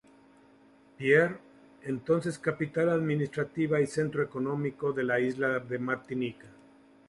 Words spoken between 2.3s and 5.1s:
capital administrativa y centro económico de